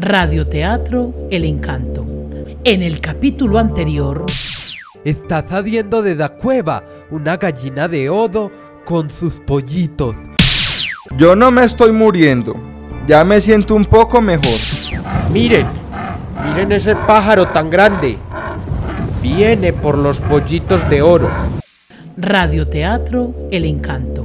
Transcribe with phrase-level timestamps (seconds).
[0.00, 2.06] Radioteatro El Encanto.
[2.62, 4.26] En el capítulo anterior...
[5.04, 8.52] Está saliendo de la cueva una gallina de odo
[8.84, 10.16] con sus pollitos.
[11.16, 12.54] Yo no me estoy muriendo.
[13.08, 14.54] Ya me siento un poco mejor.
[15.32, 15.66] Miren,
[16.44, 18.18] miren ese pájaro tan grande.
[19.20, 21.28] Viene por los pollitos de oro.
[22.16, 24.24] Radioteatro El Encanto.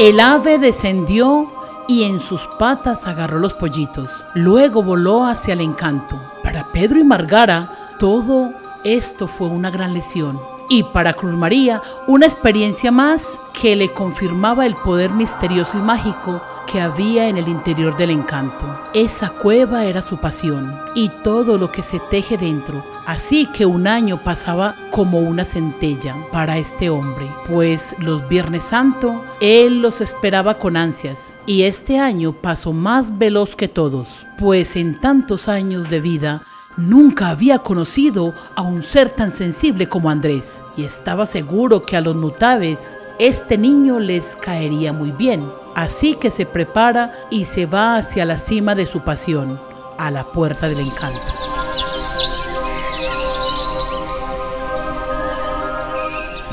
[0.00, 1.46] El ave descendió
[1.90, 4.24] y en sus patas agarró los pollitos.
[4.34, 6.14] Luego voló hacia el encanto.
[6.44, 8.52] Para Pedro y Margara, todo
[8.84, 10.38] esto fue una gran lesión.
[10.68, 16.40] Y para Cruz María, una experiencia más que le confirmaba el poder misterioso y mágico
[16.70, 18.80] que había en el interior del encanto.
[18.94, 22.84] Esa cueva era su pasión y todo lo que se teje dentro.
[23.06, 29.24] Así que un año pasaba como una centella para este hombre, pues los Viernes Santo
[29.40, 35.00] él los esperaba con ansias y este año pasó más veloz que todos, pues en
[35.00, 36.42] tantos años de vida
[36.76, 42.00] Nunca había conocido a un ser tan sensible como Andrés y estaba seguro que a
[42.00, 45.42] los nutaves este niño les caería muy bien.
[45.74, 49.60] Así que se prepara y se va hacia la cima de su pasión,
[49.98, 51.20] a la puerta del encanto.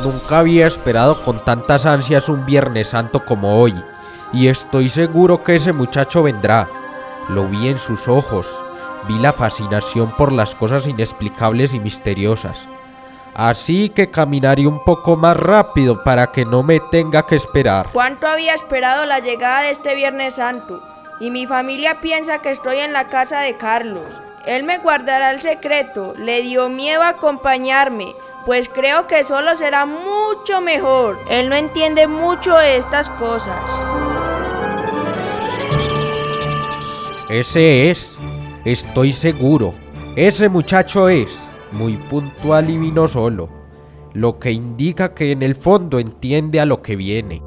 [0.04, 3.74] Nunca había esperado con tantas ansias un Viernes Santo como hoy,
[4.32, 6.70] y estoy seguro que ese muchacho vendrá.
[7.30, 8.48] Lo vi en sus ojos,
[9.08, 12.68] vi la fascinación por las cosas inexplicables y misteriosas.
[13.38, 17.88] Así que caminaré un poco más rápido para que no me tenga que esperar.
[17.94, 20.82] ¿Cuánto había esperado la llegada de este Viernes Santo?
[21.20, 24.06] Y mi familia piensa que estoy en la casa de Carlos.
[24.48, 26.16] Él me guardará el secreto.
[26.18, 28.08] Le dio miedo acompañarme,
[28.48, 31.20] pues creo que solo será mucho mejor.
[31.30, 33.62] Él no entiende mucho de estas cosas.
[37.30, 38.18] Ese es,
[38.66, 39.76] estoy seguro.
[40.16, 41.30] Ese muchacho es
[41.72, 43.50] muy puntual y vino solo,
[44.14, 47.42] lo que indica que en el fondo entiende a lo que viene.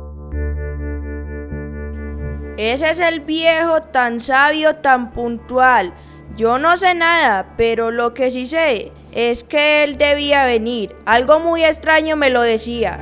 [2.56, 5.94] Ese es el viejo tan sabio, tan puntual.
[6.36, 10.94] Yo no sé nada, pero lo que sí sé es que él debía venir.
[11.06, 13.00] Algo muy extraño me lo decía.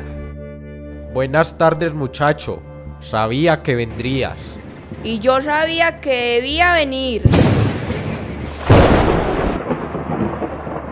[1.12, 2.62] Buenas tardes muchacho,
[3.00, 4.37] sabía que vendrías.
[5.03, 7.23] Y yo sabía que debía venir.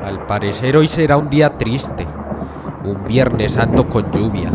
[0.06, 2.06] Al parecer hoy será un día triste,
[2.84, 4.52] un Viernes Santo con lluvia.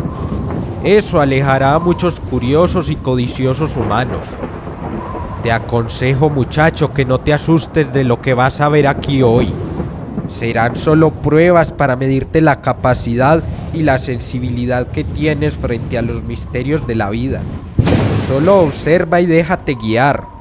[0.82, 4.26] Eso alejará a muchos curiosos y codiciosos humanos.
[5.44, 9.52] Te aconsejo muchacho que no te asustes de lo que vas a ver aquí hoy.
[10.30, 16.24] Serán solo pruebas para medirte la capacidad y la sensibilidad que tienes frente a los
[16.24, 17.42] misterios de la vida.
[18.26, 20.41] Solo observa y déjate guiar.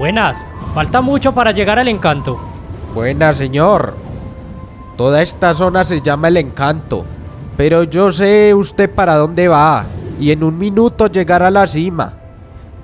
[0.00, 2.40] Buenas, falta mucho para llegar al encanto.
[2.94, 3.92] Buena, señor.
[4.96, 7.04] Toda esta zona se llama el encanto.
[7.58, 9.84] Pero yo sé usted para dónde va.
[10.18, 12.14] Y en un minuto llegará a la cima.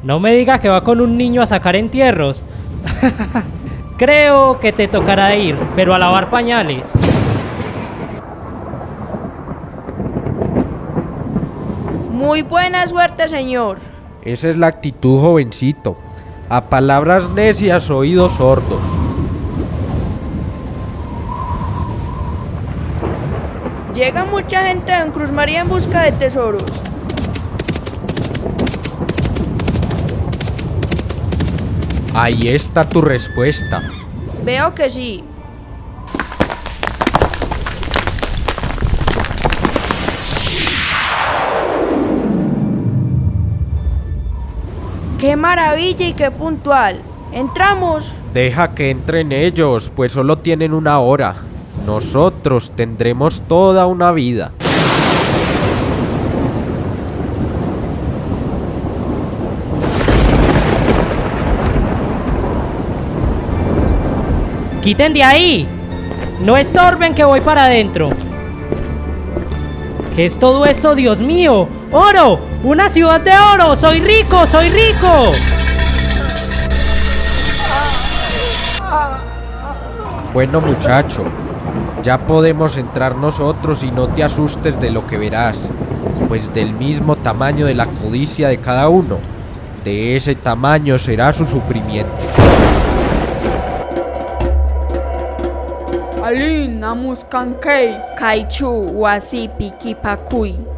[0.03, 2.43] No me diga que va con un niño a sacar entierros.
[3.97, 6.93] Creo que te tocará ir, pero a lavar pañales.
[12.13, 13.79] Muy buena suerte, señor.
[14.21, 15.97] Esa es la actitud, jovencito.
[16.49, 18.81] A palabras necias, oídos sordos.
[23.95, 26.63] Llega mucha gente en Cruz María en busca de tesoros.
[32.15, 33.83] Ahí está tu respuesta.
[34.45, 35.25] Veo que sí.
[45.19, 47.01] ¡Qué maravilla y qué puntual!
[47.33, 48.13] ¡Entramos!
[48.35, 51.37] Deja que entren ellos, pues solo tienen una hora.
[51.87, 54.53] Nosotros tendremos toda una vida.
[64.83, 65.67] ¡Quiten de ahí!
[66.45, 68.11] No estorben que voy para adentro.
[70.15, 71.69] ¿Qué es todo esto, Dios mío?
[71.93, 72.41] ¡Oro!
[72.65, 73.77] ¡Una ciudad de oro!
[73.77, 74.47] ¡Soy rico!
[74.47, 75.33] ¡Soy rico!
[80.33, 81.25] Bueno muchacho,
[82.03, 85.59] ya podemos entrar nosotros y no te asustes de lo que verás,
[86.29, 89.19] pues del mismo tamaño de la codicia de cada uno,
[89.85, 92.13] de ese tamaño será su sufrimiento.
[96.23, 97.97] Alin namuskankei.
[98.19, 98.69] Kaichu
[98.99, 100.76] wasipi kipakui.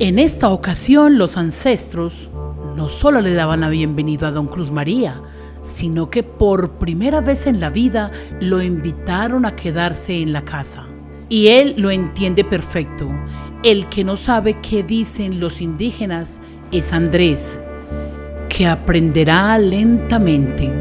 [0.00, 2.30] En esta ocasión los ancestros
[2.76, 5.20] no solo le daban la bienvenida a don Cruz María,
[5.62, 10.86] sino que por primera vez en la vida lo invitaron a quedarse en la casa.
[11.28, 13.08] Y él lo entiende perfecto.
[13.64, 16.38] El que no sabe qué dicen los indígenas
[16.70, 17.60] es Andrés,
[18.48, 20.72] que aprenderá lentamente.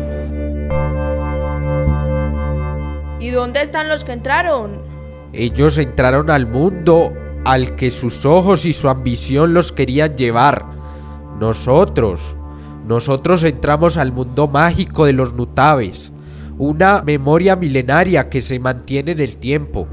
[3.20, 4.80] ¿Y dónde están los que entraron?
[5.34, 7.14] Ellos entraron al mundo
[7.48, 10.66] al que sus ojos y su ambición los querían llevar.
[11.40, 12.36] Nosotros,
[12.86, 16.12] nosotros entramos al mundo mágico de los Nutabes,
[16.58, 19.88] una memoria milenaria que se mantiene en el tiempo,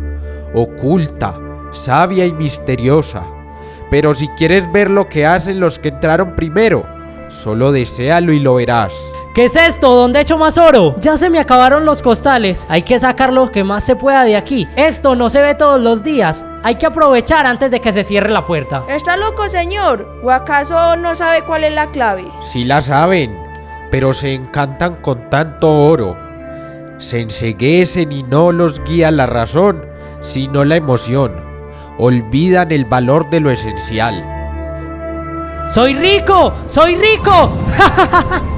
[0.52, 1.38] oculta,
[1.70, 3.22] sabia y misteriosa.
[3.88, 6.84] Pero si quieres ver lo que hacen los que entraron primero,
[7.28, 8.92] solo deséalo y lo verás.
[9.34, 9.96] ¿Qué es esto?
[9.96, 10.94] ¿Dónde echo más oro?
[11.00, 12.64] Ya se me acabaron los costales.
[12.68, 14.68] Hay que sacar lo que más se pueda de aquí.
[14.76, 16.44] Esto no se ve todos los días.
[16.62, 18.84] Hay que aprovechar antes de que se cierre la puerta.
[18.88, 20.20] ¿Está loco, señor?
[20.22, 22.26] ¿O acaso no sabe cuál es la clave?
[22.42, 23.36] Sí la saben,
[23.90, 26.16] pero se encantan con tanto oro.
[26.98, 29.84] Se enseguecen y no los guía la razón,
[30.20, 31.34] sino la emoción.
[31.98, 34.30] Olvidan el valor de lo esencial.
[35.70, 36.52] ¡Soy rico!
[36.68, 37.50] ¡Soy rico!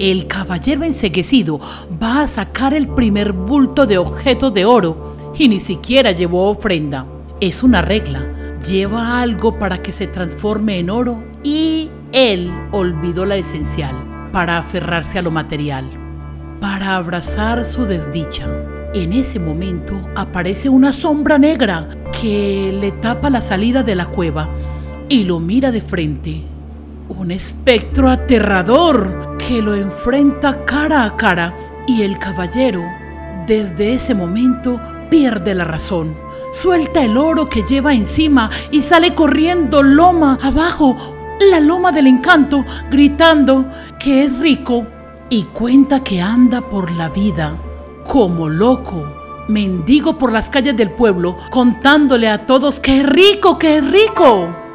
[0.00, 1.60] El caballero enseguecido
[2.02, 7.04] va a sacar el primer bulto de objetos de oro y ni siquiera llevó ofrenda.
[7.38, 8.22] Es una regla.
[8.66, 13.94] Lleva algo para que se transforme en oro y él olvidó la esencial
[14.32, 15.84] para aferrarse a lo material,
[16.62, 18.46] para abrazar su desdicha.
[18.94, 24.48] En ese momento aparece una sombra negra que le tapa la salida de la cueva
[25.10, 26.40] y lo mira de frente.
[27.10, 32.84] Un espectro aterrador que lo enfrenta cara a cara y el caballero
[33.48, 34.80] desde ese momento
[35.10, 36.16] pierde la razón.
[36.52, 40.96] Suelta el oro que lleva encima y sale corriendo loma abajo,
[41.50, 43.66] la loma del encanto, gritando
[43.98, 44.86] que es rico
[45.30, 47.56] y cuenta que anda por la vida
[48.06, 49.02] como loco,
[49.48, 54.69] mendigo por las calles del pueblo, contándole a todos que es rico, que es rico.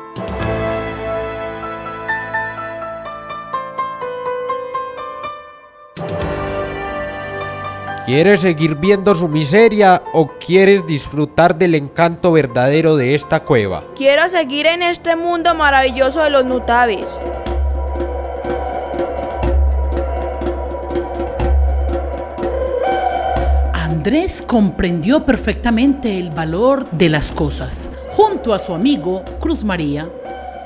[8.05, 13.83] ¿Quieres seguir viendo su miseria o quieres disfrutar del encanto verdadero de esta cueva?
[13.95, 17.17] Quiero seguir en este mundo maravilloso de los Nutabes.
[23.73, 27.89] Andrés comprendió perfectamente el valor de las cosas.
[28.11, 30.07] Junto a su amigo Cruz María,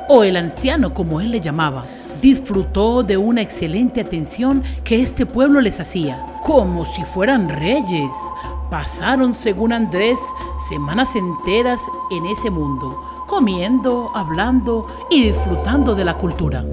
[0.09, 1.86] o el anciano como él le llamaba,
[2.21, 8.12] disfrutó de una excelente atención que este pueblo les hacía, como si fueran reyes.
[8.69, 10.19] Pasaron, según Andrés,
[10.69, 11.81] semanas enteras
[12.12, 16.63] en ese mundo, comiendo, hablando y disfrutando de la cultura.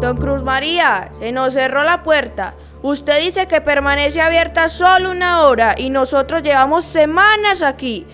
[0.00, 2.54] Don Cruz María, se nos cerró la puerta.
[2.82, 8.06] Usted dice que permanece abierta solo una hora y nosotros llevamos semanas aquí.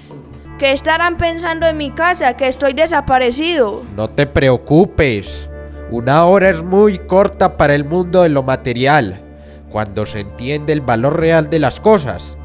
[0.58, 2.36] ¿Qué estarán pensando en mi casa?
[2.36, 3.82] Que estoy desaparecido.
[3.96, 5.48] No te preocupes.
[5.90, 9.20] Una hora es muy corta para el mundo de lo material,
[9.68, 12.38] cuando se entiende el valor real de las cosas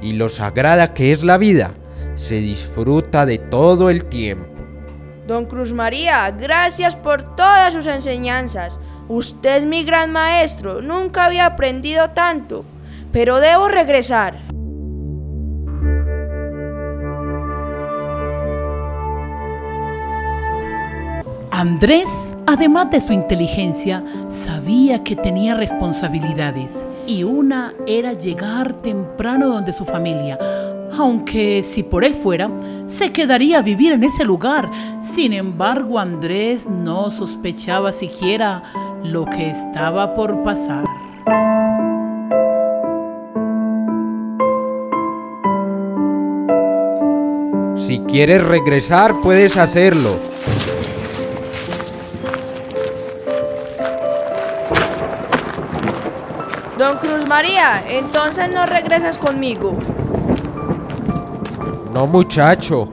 [0.00, 1.72] y lo sagrada que es la vida,
[2.14, 4.62] se disfruta de todo el tiempo.
[5.26, 8.78] Don Cruz María, gracias por todas sus enseñanzas.
[9.08, 12.64] Usted es mi gran maestro, nunca había aprendido tanto,
[13.12, 14.53] pero debo regresar.
[21.64, 29.72] Andrés, además de su inteligencia, sabía que tenía responsabilidades y una era llegar temprano donde
[29.72, 30.38] su familia,
[30.92, 32.50] aunque si por él fuera,
[32.84, 34.70] se quedaría a vivir en ese lugar.
[35.00, 38.62] Sin embargo, Andrés no sospechaba siquiera
[39.02, 40.84] lo que estaba por pasar.
[47.78, 50.33] Si quieres regresar, puedes hacerlo.
[56.84, 59.74] Don Cruz María, entonces no regresas conmigo.
[61.94, 62.90] No muchacho,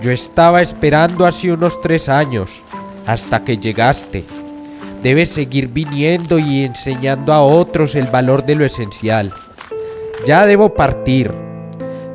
[0.00, 2.62] yo estaba esperando hace unos tres años,
[3.04, 4.24] hasta que llegaste.
[5.02, 9.32] Debes seguir viniendo y enseñando a otros el valor de lo esencial.
[10.24, 11.34] Ya debo partir.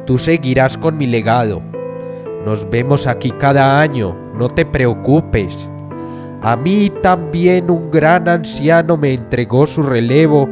[0.05, 1.61] Tú seguirás con mi legado.
[2.45, 5.67] Nos vemos aquí cada año, no te preocupes.
[6.41, 10.47] A mí también un gran anciano me entregó su relevo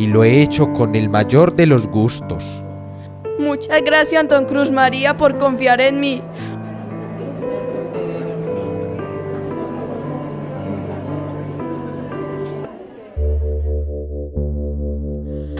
[0.00, 2.62] y lo he hecho con el mayor de los gustos.
[3.38, 6.22] Muchas gracias, don Cruz María, por confiar en mí.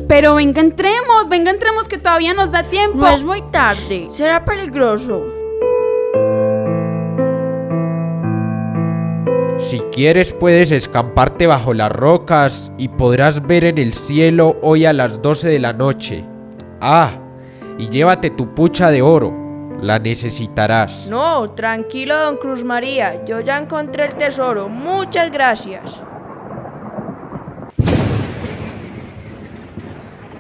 [0.09, 2.97] Pero venga, entremos, venga, entremos que todavía nos da tiempo.
[2.97, 5.39] No es muy tarde, será peligroso.
[9.61, 14.93] Si quieres puedes escamparte bajo las rocas y podrás ver en el cielo hoy a
[14.93, 16.25] las 12 de la noche.
[16.81, 17.11] Ah,
[17.79, 19.33] y llévate tu pucha de oro,
[19.81, 21.07] la necesitarás.
[21.09, 24.69] No, tranquilo, don Cruz María, yo ya encontré el tesoro.
[24.69, 26.02] Muchas gracias.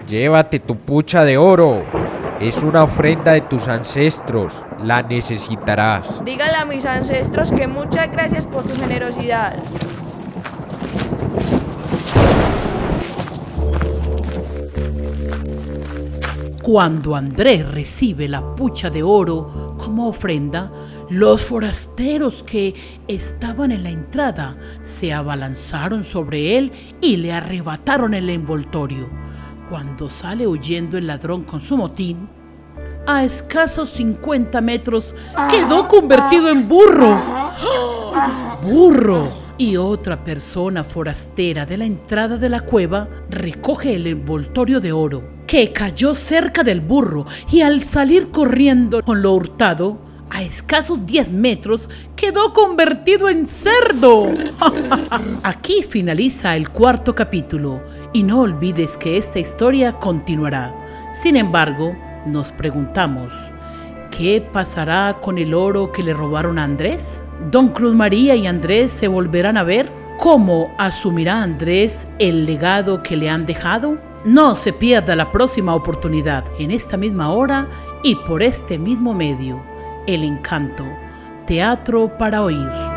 [0.08, 1.84] Llévate tu pucha de oro.
[2.40, 4.64] Es una ofrenda de tus ancestros.
[4.82, 6.24] La necesitarás.
[6.24, 9.62] Dígale a mis ancestros que muchas gracias por su generosidad.
[16.62, 20.72] Cuando Andrés recibe la pucha de oro como ofrenda,
[21.10, 22.74] los forasteros que
[23.06, 29.29] estaban en la entrada se abalanzaron sobre él y le arrebataron el envoltorio.
[29.70, 32.28] Cuando sale huyendo el ladrón con su motín,
[33.06, 35.14] a escasos 50 metros
[35.48, 37.16] quedó convertido en burro.
[38.64, 39.28] ¡Burro!
[39.58, 45.22] Y otra persona forastera de la entrada de la cueva recoge el envoltorio de oro,
[45.46, 51.32] que cayó cerca del burro y al salir corriendo con lo hurtado, a escasos 10
[51.32, 54.26] metros quedó convertido en cerdo.
[55.42, 57.82] Aquí finaliza el cuarto capítulo
[58.12, 60.74] y no olvides que esta historia continuará.
[61.12, 61.96] Sin embargo,
[62.26, 63.32] nos preguntamos,
[64.16, 67.22] ¿qué pasará con el oro que le robaron a Andrés?
[67.50, 69.90] ¿Don Cruz María y Andrés se volverán a ver?
[70.18, 73.98] ¿Cómo asumirá Andrés el legado que le han dejado?
[74.24, 77.68] No se pierda la próxima oportunidad en esta misma hora
[78.02, 79.69] y por este mismo medio.
[80.06, 80.86] El encanto.
[81.46, 82.89] Teatro para oír.